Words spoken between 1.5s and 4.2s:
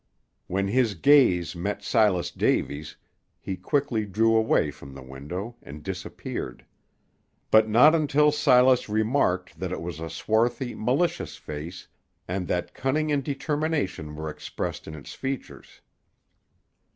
met Silas Davy's, he quickly